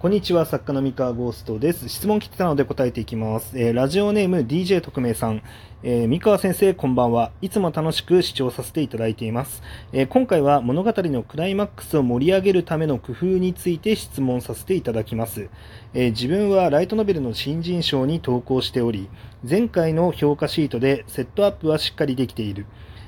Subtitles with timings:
[0.00, 1.88] こんにちは、作家の三河ゴーストです。
[1.88, 3.58] 質問来てたので答えていきます。
[3.58, 5.42] えーラジオネーム DJ 特命さん。
[5.82, 7.32] えー三河先生、こんばんは。
[7.42, 9.60] いつも楽しく視聴させていただいています。
[9.92, 15.48] えー今回は物語のクライマックスを盛り上げるための工夫について質問させていただきます。
[15.94, 19.08] えー自分はライトノベルの新人賞に投稿しており、
[19.42, 22.66] 前回の評価シートでセットアップはしっかりできている。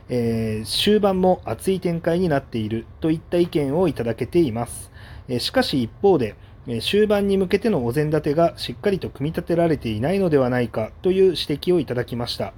[0.08, 4.90] えー終盤も熱い展開になっているといった意見をいただけています。
[5.28, 6.34] えーしかし一方で、
[6.82, 12.52] 終盤に向けてのお膳立てがしっかりと組み立てられていないのではないかという指摘をいただきました。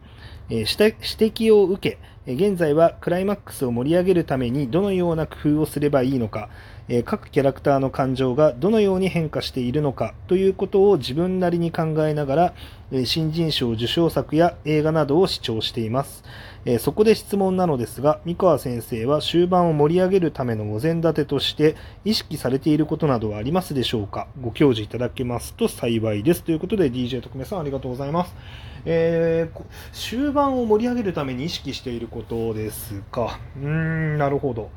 [0.49, 6.51] 指摘を受け、現在はクライマックスを盛り上げるためにどのような工夫をすればいいのか、
[6.89, 12.55] え各キャラクターの感情がどのように変化しているのかということを自分なりに考えながら、
[12.93, 16.23] え新人賞受賞作や映画などを視聴しています。
[16.65, 24.29] えそこで質問なのですが、三河先生は終盤を盛り上げるためのお膳立てとして意識されていることなどはありますでしょうか？
[24.41, 26.45] ご教示いただけますと幸いです。
[26.45, 28.35] ということで DJ 特命さんありがとうございます。
[28.85, 33.41] えー終盤を盛り上げるために意識していることですか。
[33.57, 34.71] うーん、なるほど。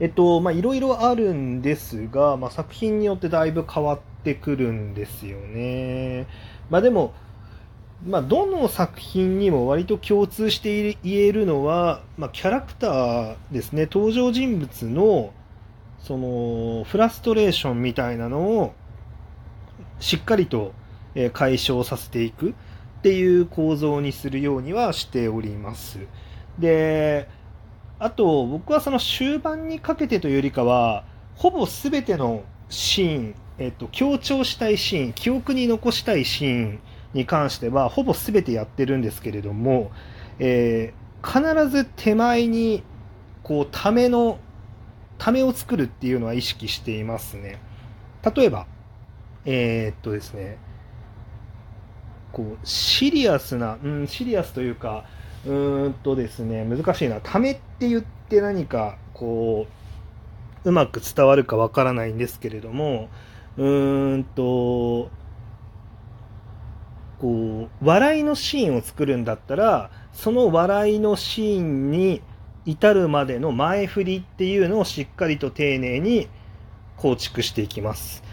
[0.00, 6.26] えっと、まあ、いろいろあるんですが、まあ、作品によってだいぶ変わってくるんですよね。
[6.68, 7.14] まあ、でも、
[8.06, 15.32] まあ、どの作品にも割と共通して言えるのは、まあ、キャラクターですね、登場人物の、
[16.00, 18.74] その、フラストレーションみたいなのを、
[20.00, 20.72] しっかりと
[21.32, 22.54] 解消させていく
[23.04, 25.98] っていう構造にするようにはしております。
[26.58, 27.28] で、
[27.98, 36.80] あと、僕はその終盤にかけてというよりかは、ほぼ全てのシーン、えっと、強調したいシーン、記憶に残したいシーン
[37.12, 39.90] に関しては、ほぼ全てやってるんですけれども、
[40.38, 42.82] えー必ず手前に、
[43.42, 44.38] こう、ための、
[45.16, 47.58] ためを作るっていうのは意識していますね。
[48.34, 48.66] 例えば、
[49.46, 50.58] えーっとですね、
[52.34, 55.04] こう、シリアスな、うん、シリアスというか、
[55.46, 57.20] うんとですね、難しいな。
[57.20, 59.66] ためって言って何か、こ
[60.64, 63.08] う、うまく伝わるかわからないんですけれども、
[63.56, 65.10] うーんと、
[67.20, 72.20] こう、笑いのシーンを作るんだったら、その笑いのシーンに
[72.66, 76.28] 至るまでの前振りっていうのをしっかりと丁寧に
[76.96, 78.24] 構築していきます。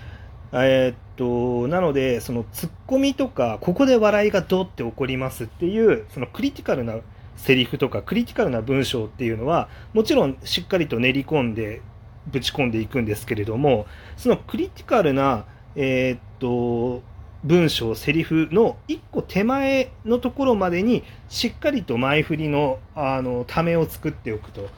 [0.54, 6.96] えーと、なので、そのツッコミとか、ここで笑いがドって起こりますっていう、そのクリティカルな
[7.36, 11.84] セリフとか、クリティカルな文章っていうのは、もちろんしっかりと練り込んで、
[12.26, 13.86] ぶち込んでいくんですけれども、
[14.18, 15.46] そのクリティカルな、
[15.76, 17.04] えーっと、
[17.44, 24.70] 文章、セリフの一個手前のところまでに、しっかりと前振りの、あの、ためを作っておくと、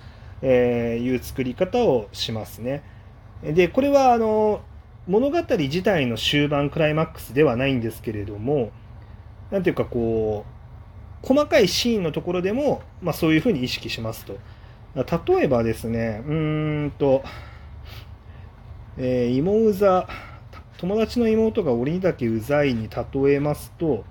[0.41, 2.83] えいう作り方をしますね。
[3.43, 4.61] で、これは、あの、
[5.07, 8.71] 物語自体の終盤クライマックスではないんですけれども、
[9.51, 10.45] なんていうかこ
[11.23, 14.37] う、細かいシーンのところでも、まあそういうふうに意識しますと。
[14.95, 17.23] 例えばですね、うーんと、
[18.97, 20.07] えー芋うざ、
[20.77, 24.05] 友達の妹が俺にだけうざいに例えますと、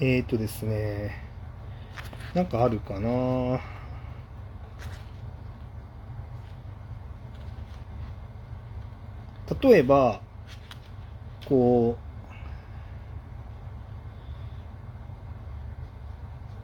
[0.00, 1.22] えーとですね、
[2.34, 3.60] なんかあるかな
[9.64, 10.20] 例えば、
[11.46, 11.96] こ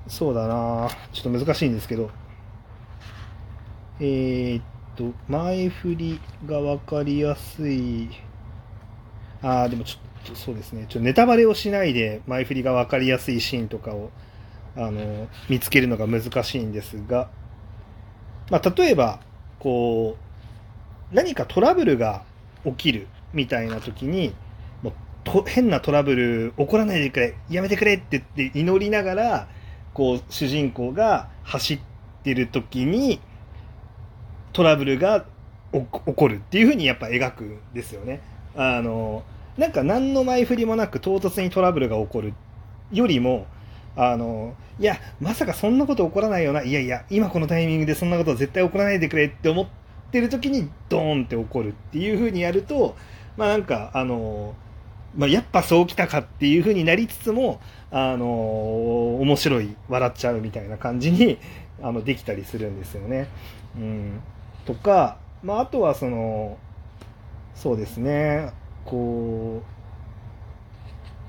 [0.06, 2.10] う、そうだなちょっと難しいんですけど、
[4.00, 4.62] えーっ
[4.96, 8.10] と、前振りが分かりやすい、
[9.40, 14.10] ああ、でもちょっとそうですね、ちょっとネタバレをしないで前振りが分かりやすいシーンとかを、
[14.76, 17.30] あの、見つけるのが難しいんですが、
[18.50, 19.20] まあ、例えば、
[19.58, 20.18] こ
[21.12, 22.28] う、何かトラブルが
[22.64, 24.34] 起きるみたいな時に
[24.82, 24.92] もう
[25.24, 29.48] と変なトラブル起こらないでくれやめてくれって言って祈りながら
[29.94, 31.80] こう主人公が走っ
[32.22, 33.20] てる時に
[34.52, 35.24] トラブルが
[35.72, 35.84] 起
[36.14, 38.20] こるっていう風にやっぱ描くんですよね。
[38.56, 39.22] あの
[39.56, 42.34] なんか何の前振りもなく唐突にトラブルが起こる
[42.92, 43.46] よりも
[43.96, 49.66] あのいやまさかそんなこと起こらないよないやいや今このタイミングでそんなこと絶対起こらないでくれって思っ
[50.10, 52.96] てる時にドーンって起こるっていう風にやると
[53.36, 54.54] まあなんかあの
[55.16, 57.60] まあ、やっぱそうきたかっていう風になりつつも
[57.90, 61.38] あの面白い笑っちゃうみたいな感じに
[61.82, 63.26] あのできたりするんですよね。
[63.76, 64.20] うん、
[64.66, 66.58] とか、まあ、あとはその
[67.54, 68.52] そうですね。
[68.84, 69.62] こ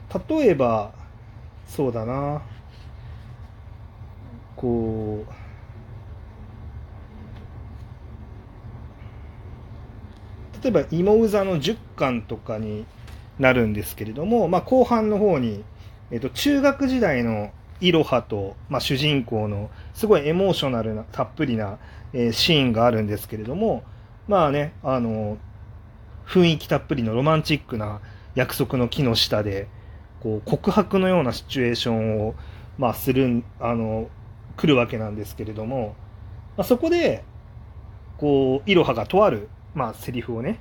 [0.09, 0.91] う例えば
[1.65, 2.41] そうだな。
[4.55, 5.40] こう
[10.63, 12.85] 例えば芋座の10巻とかに
[13.39, 15.63] なるんですけれども、まあ、後半の方に、
[16.11, 21.79] えっと、中学時代のいろはと、まあ、主人公のすごいエモーショナルなたっぷりな、
[22.13, 23.83] えー、シーンがあるんですけれども
[24.27, 25.37] まあねあの
[26.27, 27.99] 雰囲気たっぷりのロマンチックな
[28.35, 29.67] 約束の木の下で
[30.21, 32.35] こう告白のようなシチュエーションを、
[32.77, 34.09] まあ、するあの
[34.55, 35.95] 来るわけなんですけれども、
[36.55, 37.23] まあ、そこで
[38.17, 40.59] こういろはがとある、まあ、セリフをね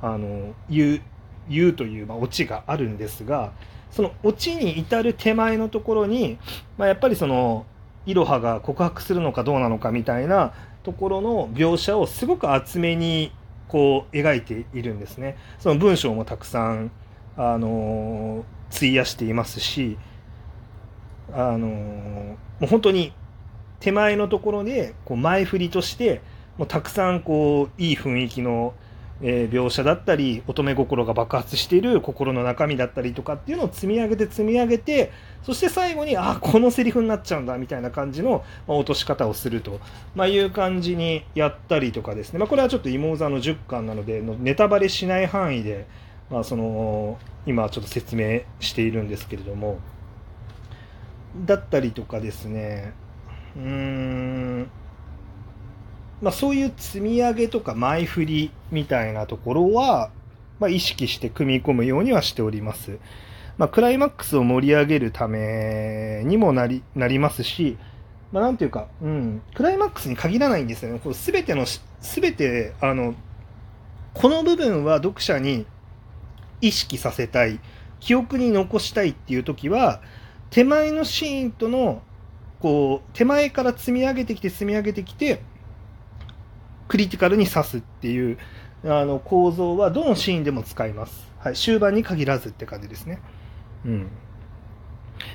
[0.00, 1.00] あの言う
[1.48, 3.52] 言うという、まあ、オチがあるんですが
[3.90, 6.38] そのオチに至る手前のところに、
[6.78, 7.66] まあ、やっぱりその
[8.06, 10.52] いろはが告白するのかどうなのかみたいな
[10.82, 13.32] ところの描写をすごく厚めに
[13.68, 15.38] こう描いているんですね。
[15.58, 16.90] その文章もたくさん、
[17.36, 19.96] あの費やしていますし、
[21.32, 23.12] あのもう本当に
[23.80, 26.20] 手前のところでこう前振りとして
[26.58, 28.74] もうたくさんこういい雰囲気の
[29.22, 35.12] えー、描写だったり乙女心が爆発している心の中身だったりとかっていうのを積み上げて積み上げて
[35.44, 39.80] そして最後にあこのセリフになっちゃうんだみたいな感じの、まあ、落とし方をすると、
[40.14, 45.86] まあ、いう感じにやったりとかですね、まあ、これはちょっと妹座の10巻なのでネタバレしない範囲で、
[46.28, 49.78] まあ、その今ちょっと説明しているんですけれども。
[51.46, 52.92] だったりとかですね。
[53.56, 54.70] うーん。
[56.22, 60.10] まあ、そういう積み上げとか前振りみたいなところは、
[60.58, 62.98] まあ、意識して組み込むようにはしております。
[63.58, 67.76] まあ、クライマックスを盛り上げるためにもなりなりますし、
[68.32, 71.00] まあ、なんていうか、うん、クライマックスに限らないんですよね。
[71.02, 71.66] こう全ての、
[72.00, 73.14] 全て、あの、
[74.12, 75.66] この部分は読者に
[76.60, 77.60] 意識させたい、
[78.00, 80.00] 記憶に残したいっていう時は、
[80.50, 82.02] 手前のシーンとの、
[82.58, 85.40] こう、手前から積み上げてきて積み上げてきて、
[86.88, 88.38] クリティカルに刺すっていう
[88.84, 91.26] あの構造はどのシーンでも使います。
[91.38, 93.20] はい、終盤に限らずって感じですね。
[93.84, 94.10] うん。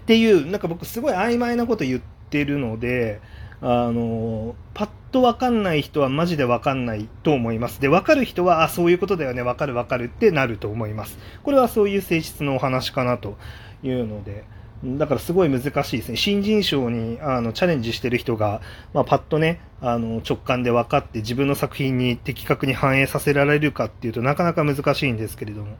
[0.01, 3.21] っていう、なんか僕すごい曖昧なこと言ってるので、
[3.61, 7.81] あの、パッとわかんない人はマジでわかんないと思います。
[7.81, 11.17] で、わかる人は、あ、そういうことだよね、わかるわかるってなると思います。
[11.43, 13.37] これはそういう性質のお話かなと
[13.83, 14.45] いうので、
[14.83, 16.15] だからすごい難しいですね。
[16.15, 18.61] 新人賞にあのチャレンジしてる人が、
[18.93, 25.77] まあ、パッとね、あの直感で分かって自分の作品に的確に反映させられるかっていうとなかなか難しいんですけれども。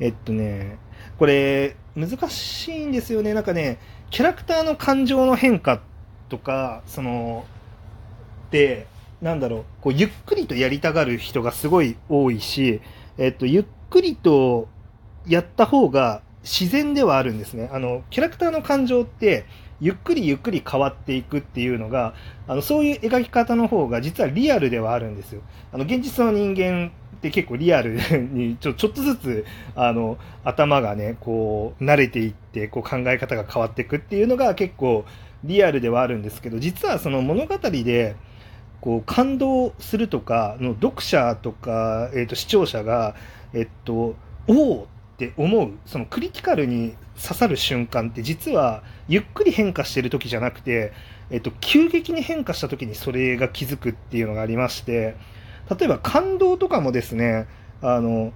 [0.00, 0.78] えっとね、
[1.18, 3.32] これ難しいんですよね。
[3.32, 3.78] なんかね、
[4.10, 5.80] キャラクターの感情の変化
[6.28, 7.46] とか、その、
[8.50, 8.86] で、
[9.22, 12.80] なんだろう、こうゆっくりとやりたがる人がすごい多いし、
[13.18, 14.68] えっと、ゆっくりと
[15.26, 17.70] やった方が自然ではあるんですね。
[17.72, 19.46] あの、キャラクターの感情って、
[19.80, 22.14] ゆっくりゆっくり変わっていくっていうのが、
[22.46, 25.42] あの、そういう描き方の方が実はリアルではあるんですよ。
[25.72, 27.98] あの、現実の人間って結構リアル
[28.32, 29.44] にちょ、ちょっとずつ、
[29.74, 35.04] あの、頭がね、こう、慣れていって、こう考え方が変わっていくっていうのが結構
[35.44, 38.16] リアルではあるんですけど、実はその物語で、
[38.84, 43.14] こう感動するとかの読者とか、えー、と視聴者が、
[43.54, 44.14] えっと、
[44.46, 50.92] おおっって思うそのクリティカルに刺さる瞬間って実はゆっくり変化してる時じゃなくて、
[51.30, 55.14] えっと、急激に変化した時にそれが気づくっていうのがありまして
[55.70, 57.46] 例えば感動とかもですね
[57.80, 58.32] あの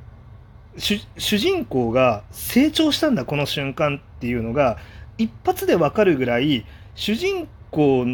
[0.77, 4.79] 主人公が成長したんだこの瞬間っていうのが
[5.19, 8.07] 一発でわかるぐらい主人公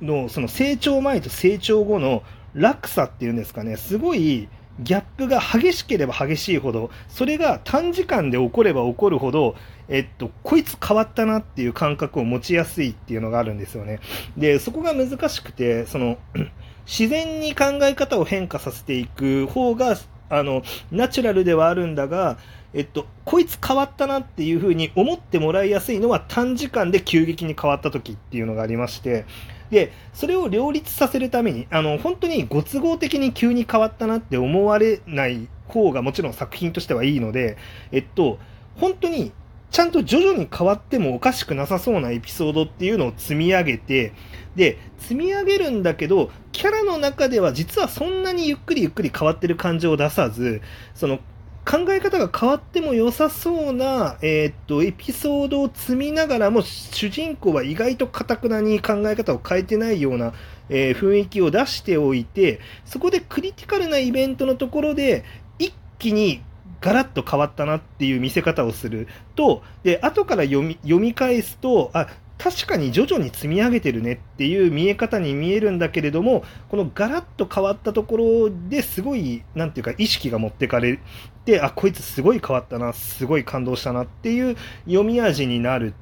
[0.00, 2.22] のその成長前と成長後の
[2.54, 4.48] 落差っていうんですかねすごい
[4.80, 9.54] ギャップが激しければ激しいほど、それが短時間で起これば起こるほど、
[9.88, 14.00] えっと、こいつ変わったなっていう感覚を持ちやすいっていうのがあるんですよね。
[14.36, 16.18] で、そこが難しくて、その、
[16.86, 19.96] 自然に考え方を変化させていく方が、
[20.28, 22.38] あの、ナチュラルではあるんだが、
[22.74, 29.24] えっと、こいつ変わったなっていうふうに思ってもらいやすいのは短時間で急激に変わった時っていうのがありまして、
[29.70, 37.56] で、それを両立させるために、あの、本当にご都合的に急に変わったなって思われない方がもちろん作品としてはいいので、
[37.92, 38.38] えっと、
[38.76, 39.32] 本当に
[39.70, 44.12] ちゃんと徐々に変わってもおかしくなさそうなエピソードっていうのを積み上げて、
[44.54, 50.62] で、積み上げるんだけど、キャラの中では実はそんなにゆっくりゆっくり変わってる感情を出さず、
[50.94, 51.18] その
[51.66, 60.32] 考え方が変わっても良さそうな、えー、っと、エピソードを積みながらも、主人公は意外とかたくなに考え方を変えてないような、
[60.68, 65.24] えー、雰囲気を出しておいて、そこでクリティカルなイベントのところで、
[65.58, 66.40] 一気に
[66.80, 72.06] ガラッと変わったなっていう見せ方をすると、で、後から読み、読み返すと、あ、
[72.38, 80.98] 確かに徐々に積み上げてるねっていう見え方に見えるんだけれども、このガラッと変わったところですごい、なんていうか、意識が持ってかれ
[81.44, 85.94] て、あ、こいつすごい変わったな、すごい感動したなっていう読み味になる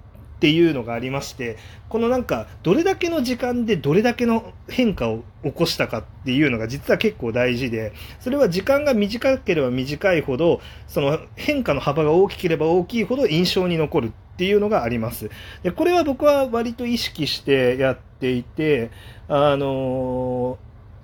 [0.45, 1.57] っていうのがありまして、
[1.89, 15.31] このなんか、どれだけの時間でどれだけの変化を起こしたかっていうのが実は結構大事で、それは時間が短ければ短いほど、その変化の幅が大きければ大きいほど印象に残るっていうのがあります。
[15.63, 18.91] で、これは僕は割と意識してやっていて、
[19.29, 20.59] あの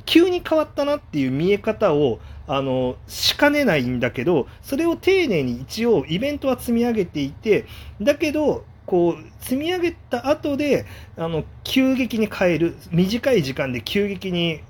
[0.05, 7.65] 急に変わったなっていう見え方を、あの、しかねないんだけど、それを丁寧に一応イベントは積み上げていて、
[8.03, 10.85] だけど、こう積み上げた後で
[11.17, 14.63] あの急激に変える短い時間で急激に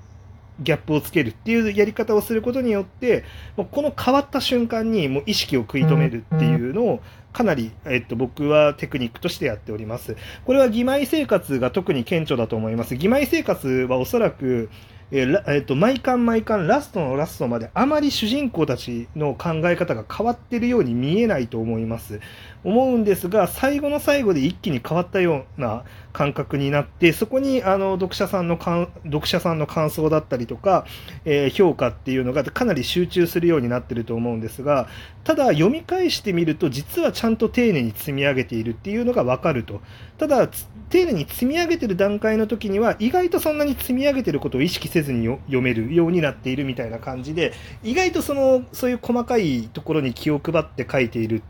[0.59, 3.23] ギャップをつけるっていうやり方をすることによって
[3.55, 7.01] この変わった瞬間にもう意識を食い止めるっていうのを
[7.33, 10.15] かなり、えっと、僕はテクニックとしてやっております。
[10.45, 12.95] これは義妹生活が特に顕著だと思います。
[12.95, 14.69] 義妹生活はおそらく
[15.13, 22.21] えーえーと、毎巻毎巻ラストのラストまであまり主人公たちの考え方が変わっているように見えないと思います。
[22.63, 25.83] 思うんですが、最後の最後で一気に変わったような
[26.13, 28.57] 感覚になって、そこにあの読者さんの
[29.03, 30.85] 読者さんの感想だったりとか、
[31.25, 34.87] えー、評価っていうのがかなり集中するようになってると思うんですが、
[35.25, 39.79] ただ読み返してみると、実はちゃんと丁寧に積み上げているっていうのが分かると。
[40.17, 40.49] ただ、
[40.89, 51.43] 丁寧に積み上げてる段階の時には、意外とそんなに積み上げてることを意識せずに読めるようになっているみたいな感じで、意外とその、そういう細かいところに気を配って書いている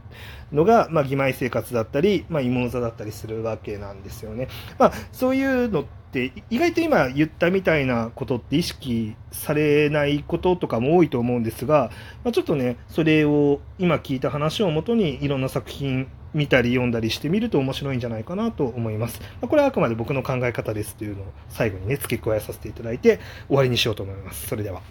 [0.51, 4.48] のが、まあ、義妹生活だったり、まあ、妹座だったりするわけなんですよね。
[4.77, 11.91] まあ、そういうのって、意外と今言ったみたいなことって意識されないこととかも多いと思うんですが、
[12.24, 19.22] まあ、ちょっとね、それを今聞いた話をもとにいろんな作品見たり読んだりしてみると面白いんじゃないかなと思います。
[19.41, 24.48] ま、これはあくまで僕の考え方ですというのを最後にね、付け加えさせていただいて終わりにしようと思います。
[24.48, 24.81] それでは。